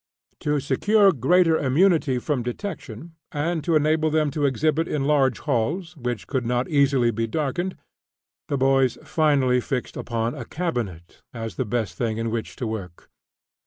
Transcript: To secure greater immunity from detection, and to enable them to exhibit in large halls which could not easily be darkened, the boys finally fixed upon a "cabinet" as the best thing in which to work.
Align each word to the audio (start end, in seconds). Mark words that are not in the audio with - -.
To 0.39 0.59
secure 0.59 1.11
greater 1.13 1.59
immunity 1.59 2.17
from 2.17 2.41
detection, 2.41 3.13
and 3.31 3.63
to 3.63 3.75
enable 3.75 4.09
them 4.09 4.31
to 4.31 4.45
exhibit 4.47 4.87
in 4.87 5.05
large 5.05 5.37
halls 5.41 5.95
which 5.95 6.25
could 6.25 6.43
not 6.43 6.67
easily 6.69 7.11
be 7.11 7.27
darkened, 7.27 7.77
the 8.47 8.57
boys 8.57 8.97
finally 9.03 9.61
fixed 9.61 9.95
upon 9.95 10.33
a 10.33 10.43
"cabinet" 10.43 11.21
as 11.35 11.53
the 11.55 11.65
best 11.69 11.99
thing 11.99 12.17
in 12.17 12.31
which 12.31 12.55
to 12.55 12.65
work. 12.65 13.11